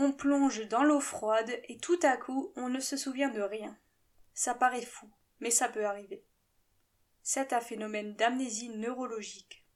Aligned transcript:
On 0.00 0.12
plonge 0.12 0.68
dans 0.68 0.84
l'eau 0.84 1.00
froide 1.00 1.60
et 1.64 1.76
tout 1.76 1.98
à 2.04 2.16
coup 2.16 2.52
on 2.54 2.68
ne 2.68 2.78
se 2.78 2.96
souvient 2.96 3.30
de 3.30 3.40
rien. 3.40 3.76
Ça 4.32 4.54
paraît 4.54 4.86
fou, 4.86 5.10
mais 5.40 5.50
ça 5.50 5.68
peut 5.68 5.86
arriver. 5.86 6.24
C'est 7.24 7.52
un 7.52 7.60
phénomène 7.60 8.14
d'amnésie 8.14 8.68
neurologique. 8.68 9.66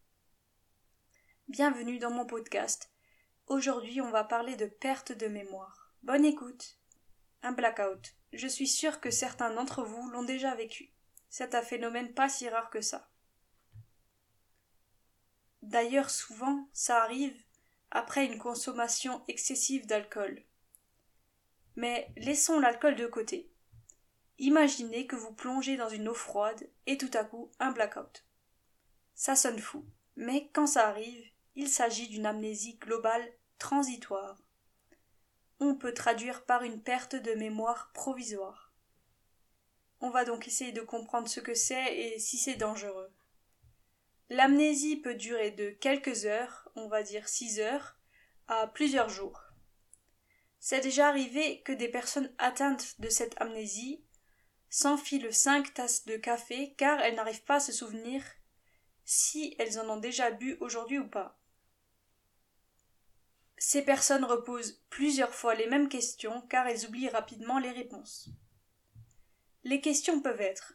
Bienvenue 1.49 1.99
dans 1.99 2.13
mon 2.13 2.25
podcast. 2.25 2.93
Aujourd'hui 3.49 4.01
on 4.01 4.13
va 4.13 4.23
parler 4.23 4.55
de 4.55 4.67
perte 4.67 5.11
de 5.11 5.27
mémoire. 5.27 5.93
Bonne 6.05 6.25
écoute. 6.25 6.79
Un 7.43 7.51
blackout. 7.51 8.15
Je 8.33 8.47
suis 8.47 8.69
sûre 8.69 9.01
que 9.01 9.11
certains 9.11 9.53
d'entre 9.53 9.83
vous 9.83 10.09
l'ont 10.11 10.23
déjà 10.23 10.55
vécu. 10.55 10.95
C'est 11.31 11.57
un 11.57 11.63
phénomène 11.63 12.15
pas 12.15 12.29
si 12.29 12.49
rare 12.49 12.71
que 12.71 12.81
ça. 12.81 13.11
D'ailleurs, 15.63 16.11
souvent, 16.11 16.69
ça 16.73 17.03
arrive 17.03 17.43
après 17.93 18.25
une 18.25 18.39
consommation 18.39 19.23
excessive 19.29 19.87
d'alcool. 19.87 20.43
Mais 21.77 22.11
laissons 22.17 22.59
l'alcool 22.59 22.97
de 22.97 23.07
côté. 23.07 23.51
Imaginez 24.39 25.07
que 25.07 25.15
vous 25.15 25.33
plongez 25.33 25.77
dans 25.77 25.91
une 25.91 26.09
eau 26.09 26.15
froide 26.15 26.69
et 26.87 26.97
tout 26.97 27.11
à 27.15 27.23
coup 27.25 27.53
un 27.61 27.71
blackout. 27.71 28.25
Ça 29.15 29.37
sonne 29.37 29.61
fou, 29.61 29.85
mais 30.17 30.49
quand 30.55 30.67
ça 30.67 30.89
arrive, 30.89 31.25
il 31.55 31.69
s'agit 31.69 32.09
d'une 32.09 32.27
amnésie 32.27 32.79
globale 32.79 33.31
transitoire. 33.59 34.43
On 35.61 35.75
peut 35.75 35.95
traduire 35.95 36.45
par 36.45 36.65
une 36.65 36.83
perte 36.83 37.15
de 37.15 37.35
mémoire 37.35 37.93
provisoire. 37.93 38.73
On 40.01 40.11
va 40.11 40.25
donc 40.25 40.49
essayer 40.49 40.73
de 40.73 40.81
comprendre 40.81 41.29
ce 41.29 41.41
que 41.41 41.55
c'est 41.55 41.95
et 41.95 42.19
si 42.19 42.39
c'est 42.39 42.57
dangereux. 42.57 43.13
L'amnésie 44.31 44.97
peut 44.97 45.15
durer 45.15 45.51
de 45.51 45.71
quelques 45.71 46.25
heures, 46.25 46.62
on 46.75 46.89
va 46.89 47.03
dire 47.03 47.29
six 47.29 47.61
heures, 47.61 47.99
à 48.49 48.67
plusieurs 48.67 49.09
jours. 49.09 49.41
C'est 50.59 50.81
déjà 50.81 51.09
arrivé 51.09 51.63
que 51.63 51.73
des 51.73 51.89
personnes 51.89 52.33
atteintes 52.39 53.01
de 53.01 53.09
cette 53.09 53.41
amnésie 53.41 54.05
s'enfilent 54.71 55.35
cinq 55.35 55.75
tasses 55.75 56.05
de 56.07 56.17
café 56.17 56.75
car 56.75 57.01
elles 57.01 57.15
n'arrivent 57.15 57.45
pas 57.45 57.57
à 57.57 57.61
se 57.61 57.73
souvenir 57.73 58.25
si 59.05 59.55
elles 59.59 59.79
en 59.79 59.89
ont 59.89 59.97
déjà 59.99 60.31
bu 60.31 60.57
aujourd'hui 60.61 60.99
ou 60.99 61.09
pas. 61.09 61.39
Ces 63.59 63.83
personnes 63.83 64.25
reposent 64.25 64.83
plusieurs 64.89 65.35
fois 65.35 65.55
les 65.55 65.67
mêmes 65.67 65.89
questions 65.89 66.41
car 66.43 66.67
elles 66.67 66.87
oublient 66.87 67.09
rapidement 67.09 67.59
les 67.59 67.71
réponses. 67.71 68.29
Les 69.65 69.81
questions 69.81 70.21
peuvent 70.21 70.41
être 70.41 70.75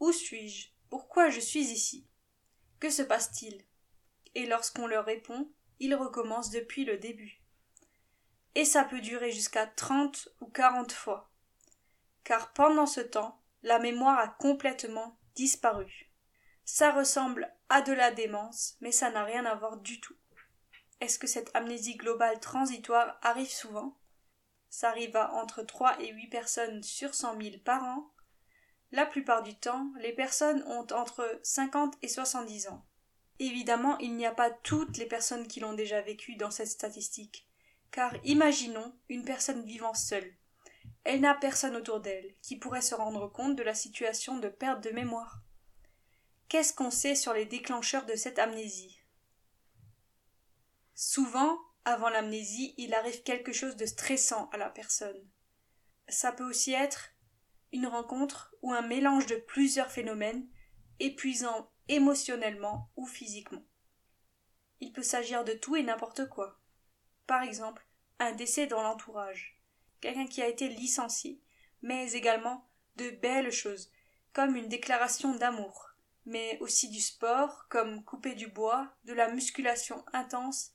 Où 0.00 0.12
suis-je? 0.12 0.68
Pourquoi 0.90 1.28
je 1.28 1.40
suis 1.40 1.64
ici? 1.64 2.06
Que 2.78 2.88
se 2.88 3.02
passe-t-il? 3.02 3.64
Et 4.34 4.46
lorsqu'on 4.46 4.86
leur 4.86 5.04
répond, 5.04 5.50
ils 5.80 5.94
recommencent 5.94 6.50
depuis 6.50 6.84
le 6.84 6.98
début. 6.98 7.42
Et 8.54 8.64
ça 8.64 8.84
peut 8.84 9.00
durer 9.00 9.30
jusqu'à 9.30 9.66
trente 9.66 10.28
ou 10.40 10.46
quarante 10.46 10.92
fois. 10.92 11.30
Car 12.22 12.52
pendant 12.52 12.86
ce 12.86 13.00
temps, 13.00 13.42
la 13.62 13.78
mémoire 13.78 14.18
a 14.18 14.28
complètement 14.28 15.18
disparu. 15.34 16.10
Ça 16.64 16.92
ressemble 16.92 17.52
à 17.68 17.82
de 17.82 17.92
la 17.92 18.10
démence, 18.10 18.76
mais 18.80 18.92
ça 18.92 19.10
n'a 19.10 19.24
rien 19.24 19.44
à 19.44 19.54
voir 19.54 19.78
du 19.78 20.00
tout. 20.00 20.16
Est-ce 21.00 21.18
que 21.18 21.26
cette 21.26 21.50
amnésie 21.54 21.96
globale 21.96 22.40
transitoire 22.40 23.18
arrive 23.22 23.50
souvent? 23.50 23.98
Ça 24.70 24.90
arrive 24.90 25.16
à 25.16 25.32
entre 25.32 25.62
trois 25.62 26.00
et 26.00 26.12
huit 26.12 26.28
personnes 26.28 26.82
sur 26.82 27.14
cent 27.14 27.36
mille 27.36 27.62
par 27.62 27.82
an, 27.84 28.14
la 28.94 29.06
plupart 29.06 29.42
du 29.42 29.56
temps, 29.56 29.92
les 29.98 30.12
personnes 30.12 30.62
ont 30.68 30.86
entre 30.92 31.40
50 31.42 31.96
et 32.02 32.06
70 32.06 32.68
ans. 32.68 32.86
Évidemment, 33.44 33.98
il 33.98 34.16
n'y 34.16 34.24
a 34.24 34.32
pas 34.32 34.50
toutes 34.50 34.96
les 34.96 35.04
personnes 35.04 35.46
qui 35.46 35.60
l'ont 35.60 35.74
déjà 35.74 36.00
vécu 36.00 36.34
dans 36.36 36.50
cette 36.50 36.68
statistique. 36.68 37.46
Car 37.90 38.14
imaginons 38.24 38.98
une 39.10 39.26
personne 39.26 39.66
vivant 39.66 39.92
seule. 39.92 40.34
Elle 41.04 41.20
n'a 41.20 41.34
personne 41.34 41.76
autour 41.76 42.00
d'elle 42.00 42.34
qui 42.40 42.56
pourrait 42.56 42.80
se 42.80 42.94
rendre 42.94 43.30
compte 43.30 43.54
de 43.54 43.62
la 43.62 43.74
situation 43.74 44.38
de 44.38 44.48
perte 44.48 44.82
de 44.82 44.88
mémoire. 44.92 45.42
Qu'est-ce 46.48 46.72
qu'on 46.72 46.90
sait 46.90 47.14
sur 47.14 47.34
les 47.34 47.44
déclencheurs 47.44 48.06
de 48.06 48.14
cette 48.14 48.38
amnésie? 48.38 48.98
Souvent, 50.94 51.58
avant 51.84 52.08
l'amnésie, 52.08 52.74
il 52.78 52.94
arrive 52.94 53.24
quelque 53.24 53.52
chose 53.52 53.76
de 53.76 53.84
stressant 53.84 54.48
à 54.54 54.56
la 54.56 54.70
personne. 54.70 55.22
Ça 56.08 56.32
peut 56.32 56.48
aussi 56.48 56.72
être 56.72 57.10
une 57.72 57.88
rencontre 57.88 58.54
ou 58.62 58.72
un 58.72 58.80
mélange 58.80 59.26
de 59.26 59.36
plusieurs 59.36 59.90
phénomènes, 59.90 60.48
épuisant 60.98 61.70
émotionnellement 61.88 62.90
ou 62.96 63.06
physiquement. 63.06 63.64
Il 64.80 64.92
peut 64.92 65.02
s'agir 65.02 65.44
de 65.44 65.52
tout 65.52 65.76
et 65.76 65.82
n'importe 65.82 66.28
quoi. 66.28 66.60
Par 67.26 67.42
exemple, 67.42 67.86
un 68.18 68.32
décès 68.32 68.66
dans 68.66 68.82
l'entourage, 68.82 69.60
quelqu'un 70.00 70.26
qui 70.26 70.42
a 70.42 70.48
été 70.48 70.68
licencié, 70.68 71.40
mais 71.82 72.12
également 72.12 72.68
de 72.96 73.10
belles 73.10 73.52
choses, 73.52 73.90
comme 74.32 74.56
une 74.56 74.68
déclaration 74.68 75.34
d'amour, 75.36 75.90
mais 76.26 76.58
aussi 76.60 76.88
du 76.88 77.00
sport, 77.00 77.66
comme 77.68 78.04
couper 78.04 78.34
du 78.34 78.48
bois, 78.48 78.94
de 79.04 79.12
la 79.12 79.30
musculation 79.30 80.04
intense, 80.12 80.72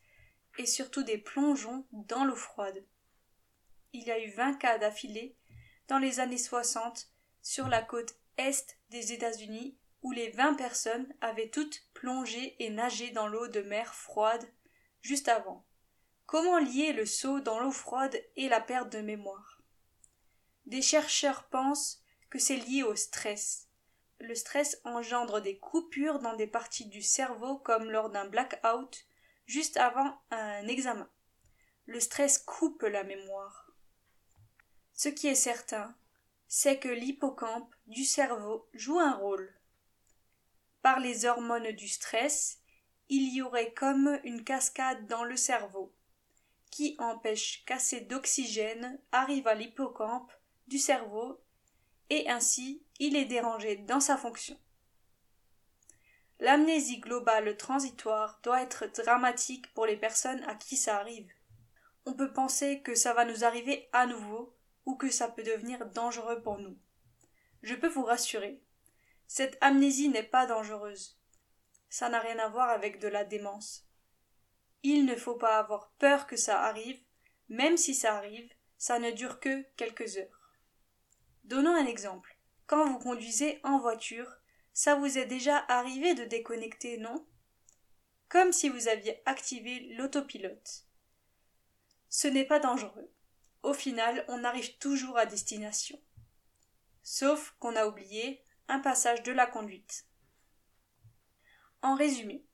et 0.57 0.65
surtout 0.65 1.03
des 1.03 1.17
plongeons 1.17 1.85
dans 1.91 2.23
l'eau 2.25 2.35
froide. 2.35 2.85
Il 3.93 4.03
y 4.03 4.11
a 4.11 4.19
eu 4.19 4.29
vingt 4.31 4.55
cas 4.55 4.77
d'affilée 4.77 5.35
dans 5.87 5.99
les 5.99 6.19
années 6.19 6.37
60 6.37 7.11
sur 7.41 7.67
la 7.67 7.81
côte 7.81 8.15
est 8.37 8.77
des 8.89 9.11
États-Unis 9.13 9.77
où 10.01 10.11
les 10.11 10.29
vingt 10.31 10.53
personnes 10.53 11.13
avaient 11.21 11.49
toutes 11.49 11.83
plongé 11.93 12.55
et 12.63 12.69
nagé 12.69 13.11
dans 13.11 13.27
l'eau 13.27 13.47
de 13.47 13.61
mer 13.61 13.93
froide 13.93 14.47
juste 15.01 15.27
avant. 15.27 15.65
Comment 16.25 16.59
lier 16.59 16.93
le 16.93 17.05
saut 17.05 17.39
dans 17.39 17.59
l'eau 17.59 17.71
froide 17.71 18.15
et 18.35 18.49
la 18.49 18.61
perte 18.61 18.91
de 18.91 19.01
mémoire? 19.01 19.61
Des 20.65 20.81
chercheurs 20.81 21.45
pensent 21.49 22.03
que 22.29 22.39
c'est 22.39 22.57
lié 22.57 22.83
au 22.83 22.95
stress. 22.95 23.67
Le 24.19 24.35
stress 24.35 24.79
engendre 24.83 25.41
des 25.41 25.57
coupures 25.57 26.19
dans 26.19 26.35
des 26.35 26.47
parties 26.47 26.85
du 26.85 27.01
cerveau 27.01 27.57
comme 27.57 27.89
lors 27.89 28.09
d'un 28.09 28.25
blackout 28.25 29.05
juste 29.45 29.77
avant 29.77 30.21
un 30.29 30.67
examen. 30.67 31.09
Le 31.87 31.99
stress 31.99 32.37
coupe 32.37 32.83
la 32.83 33.03
mémoire. 33.03 33.71
Ce 34.93 35.09
qui 35.09 35.27
est 35.27 35.35
certain, 35.35 35.95
c'est 36.47 36.77
que 36.77 36.89
l'hippocampe 36.89 37.73
du 37.87 38.03
cerveau 38.03 38.69
joue 38.73 38.99
un 38.99 39.13
rôle. 39.13 39.51
Par 40.81 40.99
les 40.99 41.25
hormones 41.25 41.71
du 41.71 41.87
stress, 41.87 42.59
il 43.09 43.33
y 43.33 43.41
aurait 43.41 43.73
comme 43.73 44.19
une 44.23 44.43
cascade 44.43 45.07
dans 45.07 45.23
le 45.23 45.35
cerveau, 45.35 45.93
qui 46.71 46.95
empêche 46.99 47.63
qu'assez 47.65 48.01
d'oxygène 48.01 48.99
arrive 49.11 49.47
à 49.47 49.55
l'hippocampe 49.55 50.31
du 50.67 50.77
cerveau, 50.77 51.41
et 52.09 52.29
ainsi 52.29 52.83
il 52.99 53.15
est 53.15 53.25
dérangé 53.25 53.77
dans 53.77 53.99
sa 53.99 54.15
fonction. 54.17 54.57
L'amnésie 56.39 56.99
globale 56.99 57.57
transitoire 57.57 58.39
doit 58.43 58.61
être 58.61 58.87
dramatique 59.03 59.73
pour 59.73 59.85
les 59.85 59.97
personnes 59.97 60.43
à 60.43 60.55
qui 60.55 60.77
ça 60.77 60.97
arrive. 60.97 61.29
On 62.05 62.13
peut 62.13 62.31
penser 62.31 62.81
que 62.81 62.95
ça 62.95 63.13
va 63.13 63.25
nous 63.25 63.43
arriver 63.43 63.89
à 63.91 64.05
nouveau 64.05 64.55
ou 64.85 64.95
que 64.95 65.09
ça 65.09 65.27
peut 65.27 65.43
devenir 65.43 65.85
dangereux 65.87 66.41
pour 66.41 66.57
nous. 66.57 66.77
Je 67.61 67.75
peux 67.75 67.89
vous 67.89 68.05
rassurer, 68.05 68.63
cette 69.29 69.57
amnésie 69.61 70.09
n'est 70.09 70.23
pas 70.23 70.47
dangereuse. 70.47 71.17
Ça 71.87 72.09
n'a 72.09 72.19
rien 72.19 72.39
à 72.39 72.49
voir 72.49 72.69
avec 72.69 72.99
de 72.99 73.07
la 73.07 73.23
démence. 73.23 73.87
Il 74.81 75.05
ne 75.05 75.15
faut 75.15 75.35
pas 75.35 75.59
avoir 75.59 75.91
peur 75.99 76.25
que 76.25 76.35
ça 76.35 76.63
arrive, 76.63 76.99
même 77.47 77.77
si 77.77 77.93
ça 77.93 78.15
arrive, 78.15 78.51
ça 78.79 78.97
ne 78.97 79.11
dure 79.11 79.39
que 79.39 79.61
quelques 79.77 80.17
heures. 80.17 80.57
Donnons 81.43 81.75
un 81.75 81.85
exemple. 81.85 82.37
Quand 82.65 82.85
vous 82.85 82.99
conduisez 82.99 83.61
en 83.63 83.79
voiture, 83.79 84.41
ça 84.73 84.95
vous 84.95 85.17
est 85.17 85.27
déjà 85.27 85.63
arrivé 85.69 86.15
de 86.15 86.25
déconnecter, 86.25 86.97
non? 86.97 87.25
Comme 88.29 88.51
si 88.51 88.67
vous 88.67 88.87
aviez 88.87 89.21
activé 89.27 89.93
l'autopilote. 89.95 90.87
Ce 92.09 92.27
n'est 92.27 92.45
pas 92.45 92.59
dangereux 92.59 93.13
au 93.63 93.73
final, 93.73 94.23
on 94.27 94.43
arrive 94.43 94.77
toujours 94.77 95.17
à 95.17 95.25
destination. 95.25 95.99
Sauf 97.03 97.55
qu'on 97.59 97.75
a 97.75 97.87
oublié 97.87 98.43
un 98.69 98.79
passage 98.79 99.23
de 99.23 99.31
la 99.31 99.45
conduite. 99.45 100.05
En 101.81 101.95
résumé, 101.95 102.45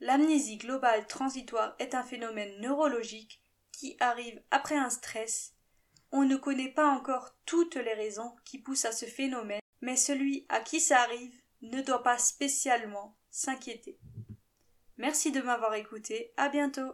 l'amnésie 0.00 0.56
globale 0.56 1.06
transitoire 1.06 1.74
est 1.78 1.94
un 1.94 2.02
phénomène 2.02 2.60
neurologique 2.60 3.42
qui 3.72 3.96
arrive 4.00 4.42
après 4.50 4.76
un 4.76 4.90
stress. 4.90 5.54
On 6.10 6.24
ne 6.24 6.36
connaît 6.36 6.72
pas 6.72 6.88
encore 6.88 7.36
toutes 7.44 7.76
les 7.76 7.94
raisons 7.94 8.34
qui 8.44 8.58
poussent 8.58 8.86
à 8.86 8.92
ce 8.92 9.06
phénomène, 9.06 9.60
mais 9.80 9.96
celui 9.96 10.46
à 10.48 10.60
qui 10.60 10.80
ça 10.80 11.02
arrive 11.02 11.40
ne 11.62 11.82
doit 11.82 12.02
pas 12.02 12.18
spécialement 12.18 13.16
s'inquiéter. 13.30 13.98
Merci 14.96 15.30
de 15.30 15.40
m'avoir 15.40 15.74
écouté, 15.74 16.32
à 16.36 16.48
bientôt. 16.48 16.92